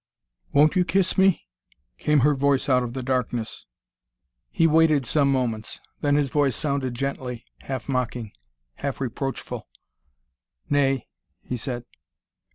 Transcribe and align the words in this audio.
"Won't 0.51 0.75
you 0.75 0.83
kiss 0.83 1.15
me?" 1.15 1.47
came 1.99 2.21
her 2.21 2.33
voice 2.33 2.67
out 2.67 2.81
of 2.81 2.93
the 2.95 3.03
darkness. 3.03 3.67
He 4.49 4.65
waited 4.65 5.05
some 5.05 5.31
moments, 5.31 5.79
then 5.99 6.15
his 6.15 6.29
voice 6.29 6.55
sounded 6.55 6.95
gently, 6.95 7.45
half 7.59 7.87
mocking, 7.87 8.31
half 8.77 8.99
reproachful. 8.99 9.67
"Nay!" 10.71 11.07
he 11.43 11.55
said. 11.55 11.85